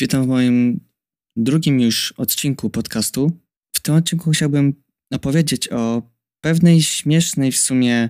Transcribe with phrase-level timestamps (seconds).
[0.00, 0.80] Witam w moim
[1.36, 3.32] drugim już odcinku podcastu.
[3.76, 6.02] W tym odcinku chciałbym opowiedzieć o
[6.40, 8.08] pewnej śmiesznej w sumie,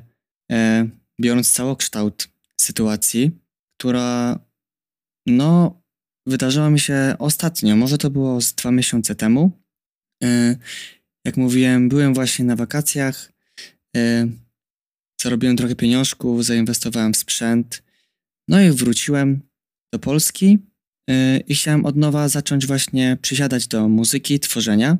[0.53, 0.88] e,
[1.21, 2.29] biorąc całokształt
[2.61, 3.30] sytuacji,
[3.79, 4.38] która
[5.26, 5.82] no
[6.26, 9.52] wydarzyła mi się ostatnio, może to było z dwa miesiące temu.
[10.22, 10.57] E,
[11.25, 13.32] jak mówiłem, byłem właśnie na wakacjach,
[13.96, 14.29] e,
[15.20, 17.82] zarobiłem trochę pieniążków, zainwestowałem w sprzęt,
[18.48, 19.41] no i wróciłem
[19.93, 20.70] do Polski
[21.48, 24.98] i chciałem od nowa zacząć właśnie przysiadać do muzyki, tworzenia.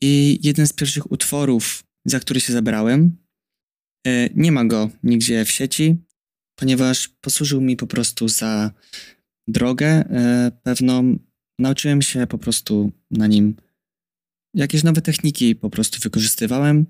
[0.00, 3.16] I jeden z pierwszych utworów, za który się zabrałem,
[4.06, 5.96] y, nie ma go nigdzie w sieci,
[6.58, 8.70] ponieważ posłużył mi po prostu za
[9.48, 11.18] drogę y, pewną.
[11.58, 13.56] Nauczyłem się po prostu na nim
[14.54, 16.86] jakieś nowe techniki po prostu wykorzystywałem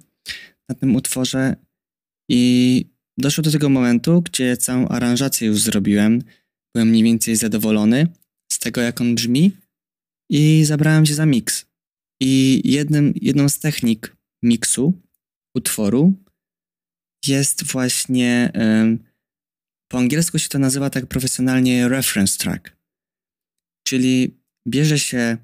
[0.68, 1.56] na tym utworze
[2.30, 2.84] i
[3.18, 6.22] doszło do tego momentu, gdzie całą aranżację już zrobiłem.
[6.74, 8.06] Byłem mniej więcej zadowolony
[8.52, 9.56] z tego, jak on brzmi
[10.30, 11.66] i zabrałem się za miks.
[12.20, 15.02] I jednym, jedną z technik miksu,
[15.54, 16.12] utworu,
[17.26, 18.52] jest właśnie,
[19.88, 22.76] po angielsku się to nazywa tak profesjonalnie reference track.
[23.86, 25.36] Czyli bierze się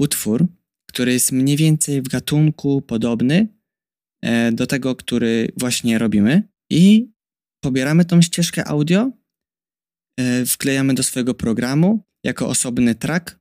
[0.00, 0.46] utwór,
[0.88, 3.48] który jest mniej więcej w gatunku podobny
[4.22, 7.10] e, do tego, który właśnie robimy i
[7.64, 9.10] pobieramy tą ścieżkę audio,
[10.20, 13.38] e, wklejamy do swojego programu jako osobny track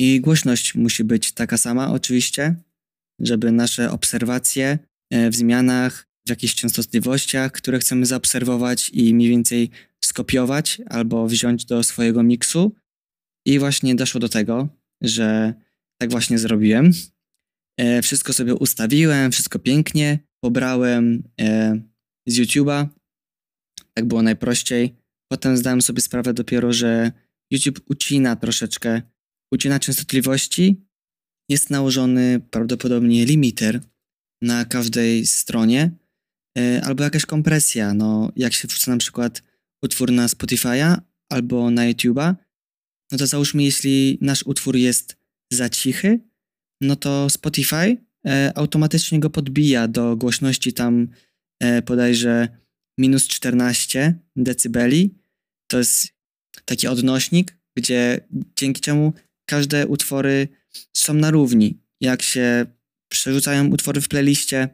[0.00, 2.54] i głośność musi być taka sama oczywiście,
[3.20, 4.78] żeby nasze obserwacje
[5.10, 9.70] e, w zmianach, w jakichś częstotliwościach, które chcemy zaobserwować i mniej więcej
[10.04, 12.74] skopiować albo wziąć do swojego miksu.
[13.46, 14.68] I właśnie doszło do tego,
[15.02, 15.54] że
[16.00, 16.90] tak właśnie zrobiłem.
[17.80, 21.22] E, wszystko sobie ustawiłem, wszystko pięknie, pobrałem
[22.26, 22.86] z YouTube'a.
[23.94, 24.94] Tak było najprościej.
[25.32, 27.12] Potem zdałem sobie sprawę dopiero, że
[27.50, 29.02] YouTube ucina troszeczkę,
[29.52, 30.84] ucina częstotliwości.
[31.48, 33.80] Jest nałożony prawdopodobnie limiter
[34.42, 35.90] na każdej stronie,
[36.56, 37.94] yy, albo jakaś kompresja.
[37.94, 39.42] No, jak się wrzuca na przykład
[39.82, 42.34] utwór na Spotify'a albo na YouTube'a,
[43.12, 45.16] no to załóżmy, jeśli nasz utwór jest
[45.52, 46.20] za cichy,
[46.80, 47.96] no to Spotify
[48.26, 51.08] e, automatycznie go podbija do głośności tam
[51.60, 52.48] e, bodajże
[52.98, 55.14] minus 14 decybeli.
[55.70, 56.17] To jest
[56.64, 58.20] taki odnośnik, gdzie
[58.56, 59.12] dzięki czemu
[59.48, 60.48] każde utwory
[60.96, 61.80] są na równi.
[62.00, 62.66] Jak się
[63.12, 64.68] przerzucają utwory w playliście,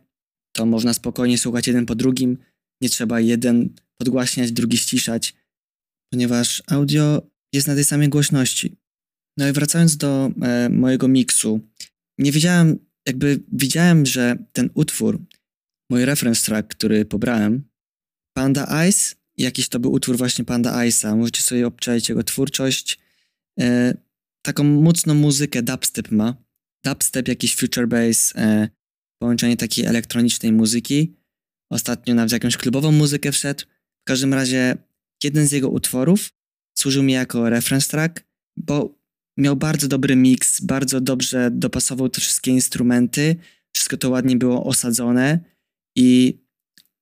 [0.57, 2.39] to można spokojnie słuchać jeden po drugim.
[2.81, 5.35] Nie trzeba jeden podgłaśniać, drugi ściszać,
[6.13, 8.77] ponieważ audio jest na tej samej głośności.
[9.39, 11.61] No i wracając do e, mojego miksu,
[12.19, 15.21] nie wiedziałem, jakby widziałem, że ten utwór
[15.91, 17.69] mój reference track, który pobrałem,
[18.37, 22.99] Panda Ice, jakiś to był utwór właśnie Panda Ice'a, możecie sobie obczaić jego twórczość.
[23.61, 23.95] E,
[24.43, 26.37] taką mocną muzykę dubstep ma.
[26.85, 28.69] Dubstep, jakiś future bass, e,
[29.19, 31.17] połączenie takiej elektronicznej muzyki.
[31.71, 33.65] Ostatnio nawet jakąś klubową muzykę wszedł.
[34.01, 34.77] W każdym razie
[35.23, 36.31] jeden z jego utworów
[36.79, 38.25] służył mi jako reference track,
[38.57, 38.99] bo
[39.37, 43.37] miał bardzo dobry miks, bardzo dobrze dopasował te wszystkie instrumenty,
[43.75, 45.41] wszystko to ładnie było osadzone
[45.97, 46.39] i,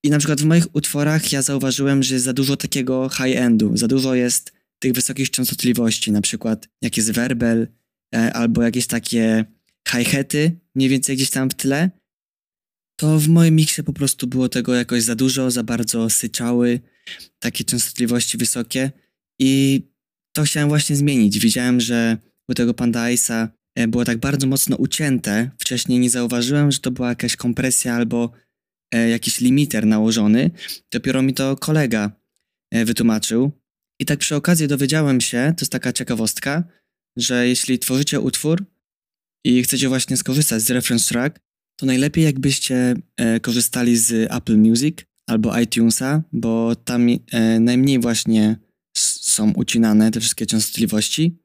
[0.05, 3.89] I na przykład w moich utworach ja zauważyłem, że jest za dużo takiego high-endu, za
[3.89, 7.69] dużo jest tych wysokich częstotliwości, na przykład jak jest werbel
[8.15, 9.45] e, albo jakieś takie
[9.89, 11.91] hi-hety mniej więcej gdzieś tam w tle,
[12.97, 16.81] to w moim miksie po prostu było tego jakoś za dużo, za bardzo syczały,
[17.39, 18.91] takie częstotliwości wysokie
[19.39, 19.83] i
[20.33, 21.39] to chciałem właśnie zmienić.
[21.39, 22.17] Widziałem, że
[22.49, 25.51] u tego Panda Ice'a e, było tak bardzo mocno ucięte.
[25.59, 28.33] Wcześniej nie zauważyłem, że to była jakaś kompresja albo
[28.99, 30.51] jakiś limiter nałożony.
[30.93, 32.13] Dopiero mi to kolega
[32.71, 33.53] e, wytłumaczył.
[34.01, 36.65] I tak przy okazji dowiedziałem się, to jest taka ciekawostka,
[37.17, 38.65] że jeśli tworzycie utwór
[39.45, 41.39] i chcecie właśnie skorzystać z reference track,
[41.81, 47.07] to najlepiej jakbyście e, korzystali z Apple Music albo iTunesa, bo tam
[47.61, 48.57] najmniej właśnie
[48.97, 51.39] są ucinane te wszystkie częstotliwości.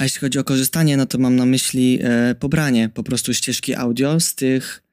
[0.00, 1.98] A jeśli chodzi o korzystanie, no to mam na myśli
[2.40, 4.84] pobranie po prostu ścieżki audio z tych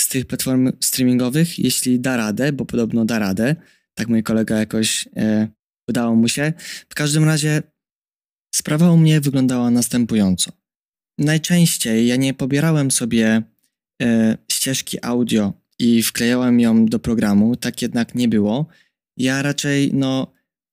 [0.00, 3.56] z tych platform streamingowych, jeśli da radę, bo podobno da radę.
[3.94, 5.48] Tak mój kolega jakoś e,
[5.88, 6.52] udało mu się.
[6.88, 7.62] W każdym razie
[8.54, 10.52] sprawa u mnie wyglądała następująco.
[11.18, 13.42] Najczęściej ja nie pobierałem sobie
[14.02, 18.66] e, ścieżki audio i wklejałem ją do programu, tak jednak nie było.
[19.16, 20.32] Ja raczej, no,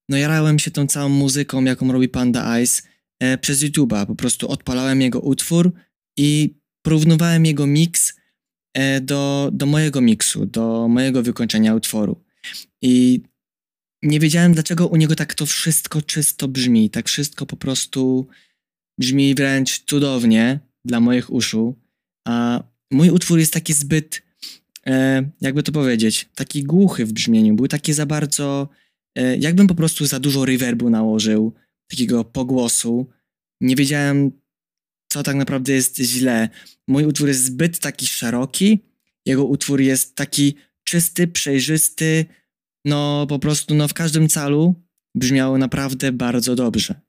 [0.09, 2.81] no jarałem się tą całą muzyką, jaką robi Panda Ice
[3.19, 4.05] e, przez YouTube'a.
[4.05, 5.71] Po prostu odpalałem jego utwór
[6.17, 8.16] i porównywałem jego mix E,
[9.01, 12.23] do, do mojego miksu, do mojego wykończenia utworu.
[12.81, 13.21] I
[14.01, 18.27] nie wiedziałem, dlaczego u niego tak to wszystko czysto brzmi, tak wszystko po prostu
[18.97, 21.75] brzmi wręcz cudownie dla moich uszu,
[22.27, 24.21] a mój utwór jest taki zbyt,
[24.87, 27.55] e, jakby to powiedzieć, taki głuchy w brzmieniu.
[27.55, 28.69] Był taki za bardzo,
[29.15, 31.53] e, jakbym po prostu za dużo reverbu nałożył,
[31.87, 33.07] takiego pogłosu.
[33.61, 34.31] Nie wiedziałem,
[35.07, 36.49] co tak naprawdę jest źle.
[36.87, 38.85] Mój utwór jest zbyt taki szeroki,
[39.25, 42.25] jego utwór jest taki czysty, przejrzysty,
[42.85, 44.75] no po prostu no w każdym calu
[45.15, 47.01] brzmiało naprawdę bardzo dobrze.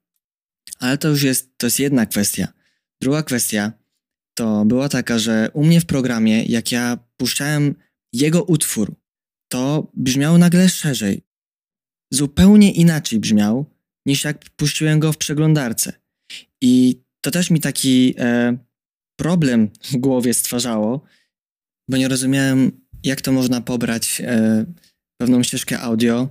[0.79, 2.53] Ale to już jest, to jest jedna kwestia.
[3.01, 3.73] Druga kwestia
[4.37, 7.75] to była taka, że u mnie w programie, jak ja puszczałem
[8.13, 8.95] jego utwór,
[9.51, 11.23] to brzmiał nagle szerzej.
[12.13, 13.65] Zupełnie inaczej brzmiał,
[14.05, 15.93] niż jak puściłem go w przeglądarce.
[16.61, 18.57] I to też mi taki e,
[19.19, 21.03] problem w głowie stwarzało,
[21.89, 24.65] bo nie rozumiałem, jak to można pobrać e,
[25.21, 26.29] pewną ścieżkę audio,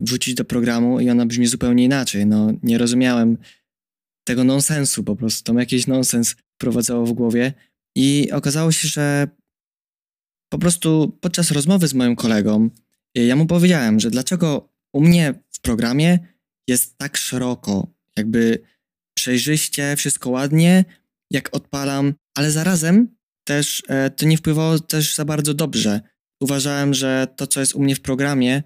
[0.00, 2.26] wrzucić do programu i ona brzmi zupełnie inaczej.
[2.26, 3.38] No, nie rozumiałem
[4.26, 5.44] tego nonsensu po prostu.
[5.44, 7.52] Tam jakiś nonsens prowadzało w głowie
[7.96, 9.28] i okazało się, że
[10.52, 12.70] po prostu podczas rozmowy z moim kolegą
[13.14, 16.18] ja mu powiedziałem, że dlaczego u mnie w programie
[16.68, 17.86] jest tak szeroko,
[18.16, 18.62] jakby
[19.18, 20.84] przejrzyście, wszystko ładnie,
[21.30, 26.00] jak odpalam, ale zarazem też e, to nie wpływało też za bardzo dobrze.
[26.42, 28.62] Uważałem, że to, co jest u mnie w programie,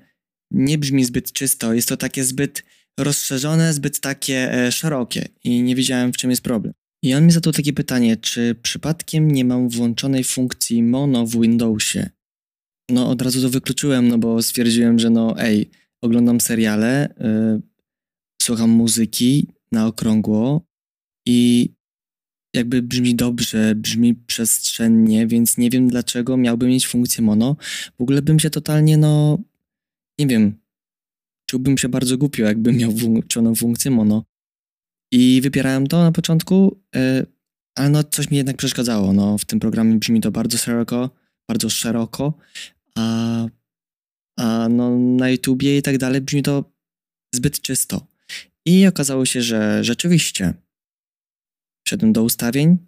[0.50, 2.62] nie brzmi zbyt czysto, jest to takie zbyt
[3.00, 6.74] rozszerzone, zbyt takie e, szerokie i nie wiedziałem, w czym jest problem.
[7.02, 12.10] I on mi zadał takie pytanie, czy przypadkiem nie mam włączonej funkcji mono w Windowsie?
[12.90, 15.70] No od razu to wykluczyłem, no bo stwierdziłem, że no ej,
[16.02, 17.62] oglądam seriale, yy,
[18.42, 20.66] słucham muzyki na okrągło
[21.26, 21.70] i
[22.54, 27.56] jakby brzmi dobrze, brzmi przestrzennie, więc nie wiem dlaczego miałbym mieć funkcję mono.
[27.98, 29.38] W ogóle bym się totalnie, no
[30.18, 30.60] nie wiem,
[31.50, 34.24] czułbym się bardzo głupio, jakbym miał włączoną funkcję mono.
[35.12, 37.26] I wypierałem to na początku, yy,
[37.74, 39.12] ale no coś mi jednak przeszkadzało.
[39.12, 41.10] No, w tym programie brzmi to bardzo szeroko,
[41.48, 42.34] bardzo szeroko,
[42.96, 43.46] a,
[44.38, 46.64] a no, na YouTubie i tak dalej brzmi to
[47.34, 48.09] zbyt czysto.
[48.66, 50.54] I okazało się, że rzeczywiście
[51.86, 52.78] wszedłem do ustawień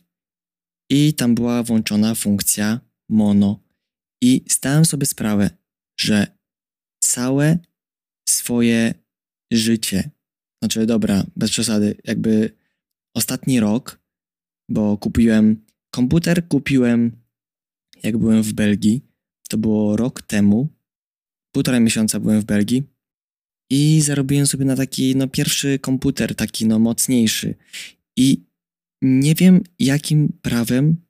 [0.91, 3.63] i tam była włączona funkcja mono.
[4.23, 5.51] I zdałem sobie sprawę,
[6.01, 6.27] że
[7.03, 7.59] całe
[8.29, 8.95] swoje
[9.53, 10.11] życie,
[10.63, 12.57] znaczy dobra, bez przesady, jakby
[13.17, 14.01] ostatni rok,
[14.69, 17.23] bo kupiłem komputer, kupiłem
[18.03, 19.05] jak byłem w Belgii,
[19.49, 20.69] to było rok temu,
[21.55, 22.92] półtora miesiąca byłem w Belgii
[23.73, 27.55] i zarobiłem sobie na taki no pierwszy komputer, taki no mocniejszy
[28.17, 28.45] i
[29.03, 31.07] nie wiem jakim prawem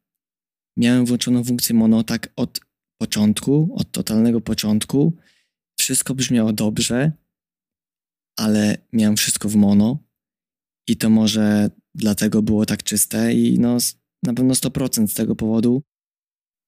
[0.79, 2.61] miałem włączoną funkcję mono tak od
[3.01, 5.17] początku, od totalnego początku.
[5.81, 7.13] Wszystko brzmiało dobrze,
[8.39, 9.99] ale miałem wszystko w mono
[10.89, 13.79] i to może dlatego było tak czyste i no
[14.23, 15.83] na pewno 100% z tego powodu.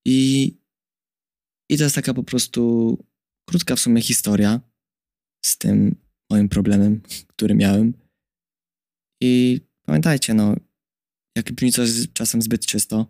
[0.05, 0.45] I,
[1.69, 2.97] I to jest taka po prostu
[3.49, 4.74] krótka w sumie historia
[5.45, 5.95] z tym
[6.29, 7.93] moim problemem, który miałem.
[9.21, 10.55] I pamiętajcie, no,
[11.35, 13.07] jak brzmi coś czasem zbyt czysto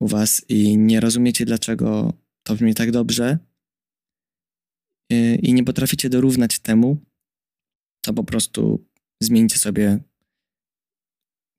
[0.00, 2.12] u was i nie rozumiecie, dlaczego
[2.42, 3.38] to brzmi tak dobrze
[5.12, 6.96] y, i nie potraficie dorównać temu,
[8.04, 8.86] to po prostu
[9.22, 9.98] zmieńcie sobie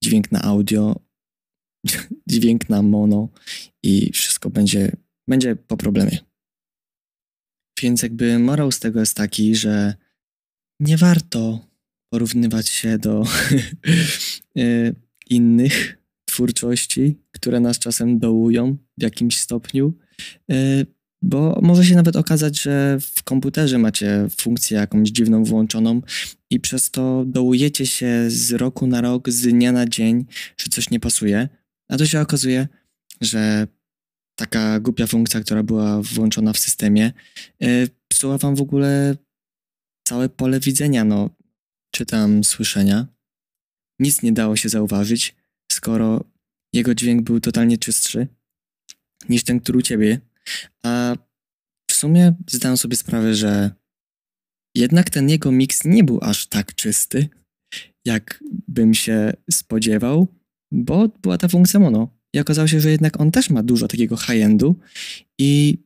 [0.03, 0.99] dźwięk na audio,
[2.31, 3.29] dźwięk na mono
[3.83, 4.91] i wszystko będzie,
[5.27, 6.17] będzie po problemie.
[7.81, 9.95] Więc jakby morał z tego jest taki, że
[10.83, 11.59] nie warto
[12.09, 13.23] porównywać się do
[14.57, 14.95] y,
[15.29, 19.93] innych twórczości, które nas czasem dołują w jakimś stopniu,
[20.51, 20.85] y,
[21.21, 26.01] bo może się nawet okazać, że w komputerze macie funkcję jakąś dziwną włączoną
[26.49, 30.25] i przez to dołujecie się z roku na rok, z dnia na dzień,
[30.57, 31.49] że coś nie pasuje,
[31.89, 32.67] a to się okazuje,
[33.21, 33.67] że
[34.35, 37.11] taka głupia funkcja, która była włączona w systemie,
[37.63, 39.15] y, psuła wam w ogóle
[40.07, 41.29] całe pole widzenia, no,
[41.91, 43.07] czy tam słyszenia.
[43.99, 45.35] Nic nie dało się zauważyć,
[45.71, 46.23] skoro
[46.73, 48.27] jego dźwięk był totalnie czystszy
[49.29, 50.19] niż ten, który u ciebie.
[50.85, 51.15] A
[51.91, 53.71] w sumie zdałem sobie sprawę, że
[54.75, 57.29] jednak ten jego miks nie był aż tak czysty,
[58.05, 60.27] jak bym się spodziewał,
[60.71, 62.09] bo była ta funkcja mono.
[62.33, 64.75] I okazało się, że jednak on też ma dużo takiego high-endu
[65.39, 65.77] i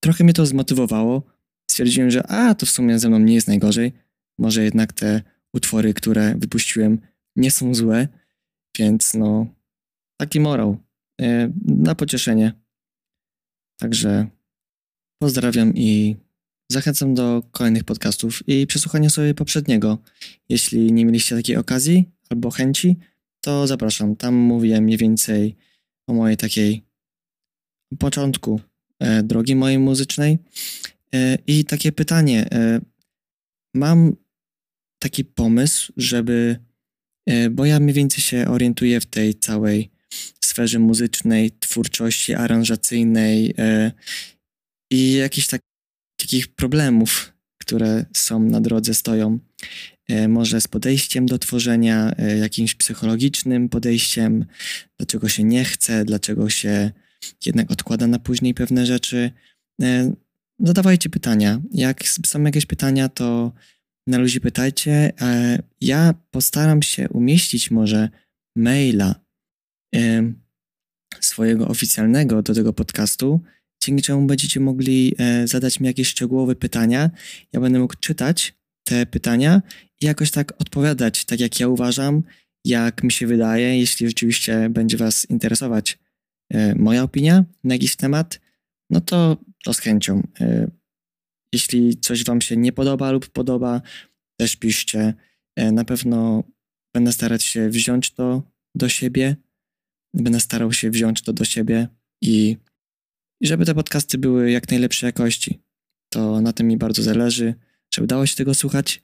[0.00, 1.37] trochę mnie to zmotywowało.
[1.78, 3.92] Stwierdziłem, że a, to w sumie ze mną nie jest najgorzej.
[4.38, 7.00] Może jednak te utwory, które wypuściłem,
[7.36, 8.08] nie są złe,
[8.78, 9.46] więc no,
[10.16, 10.76] taki morał
[11.20, 12.52] e, na pocieszenie.
[13.80, 14.26] Także
[15.18, 16.16] pozdrawiam i
[16.72, 19.98] zachęcam do kolejnych podcastów i przesłuchania sobie poprzedniego.
[20.48, 22.96] Jeśli nie mieliście takiej okazji albo chęci,
[23.40, 24.16] to zapraszam.
[24.16, 25.56] Tam mówię mniej więcej
[26.06, 26.84] o mojej takiej
[27.98, 28.60] początku
[29.00, 30.38] e, drogi mojej muzycznej.
[31.14, 32.46] E, I takie pytanie.
[32.52, 32.80] E,
[33.74, 34.16] mam
[34.98, 36.58] taki pomysł, żeby,
[37.26, 39.90] e, bo ja mniej więcej się orientuję w tej całej
[40.44, 43.54] sferze muzycznej, twórczości aranżacyjnej
[44.90, 45.60] i jakichś tak,
[46.20, 49.38] takich problemów, które są na drodze, stoją.
[50.28, 54.44] Może z podejściem do tworzenia, jakimś psychologicznym podejściem,
[54.98, 56.90] dlaczego się nie chce, dlaczego się
[57.46, 59.30] jednak odkłada na później pewne rzeczy.
[60.60, 61.60] E, zadawajcie pytania.
[61.72, 63.52] Jak są jakieś pytania, to
[64.06, 65.12] na ludzi pytajcie.
[65.80, 68.08] Ja postaram się umieścić może
[68.56, 69.14] maila
[71.20, 73.40] swojego oficjalnego do tego podcastu,
[73.82, 77.10] dzięki czemu będziecie mogli zadać mi jakieś szczegółowe pytania.
[77.52, 79.62] Ja będę mógł czytać te pytania
[80.00, 82.22] i jakoś tak odpowiadać, tak jak ja uważam,
[82.64, 85.98] jak mi się wydaje, jeśli rzeczywiście będzie Was interesować
[86.50, 88.40] e, moja opinia na jakiś temat,
[88.90, 90.22] no to, to z chęcią.
[90.40, 90.70] E,
[91.52, 93.82] jeśli coś Wam się nie podoba lub podoba,
[94.40, 95.14] też piszcie.
[95.56, 96.44] E, na pewno
[96.94, 98.42] będę starać się wziąć to
[98.74, 99.36] do siebie.
[100.14, 101.88] Będę starał się wziąć to do siebie
[102.22, 102.56] i,
[103.42, 105.60] żeby te podcasty były jak najlepszej jakości.
[106.12, 107.54] To na tym mi bardzo zależy
[107.94, 109.02] że udało się tego słuchać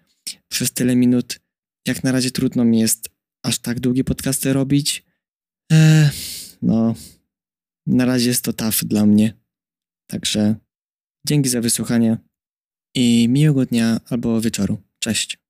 [0.48, 1.40] przez tyle minut.
[1.86, 3.08] Jak na razie trudno mi jest
[3.42, 5.04] aż tak długie podcasty robić.
[5.72, 6.10] Eee,
[6.62, 6.94] no,
[7.86, 9.43] na razie jest to tough dla mnie.
[10.06, 10.54] Także
[11.26, 12.18] dzięki za wysłuchanie
[12.94, 14.82] i miłego dnia albo wieczoru.
[14.98, 15.43] Cześć.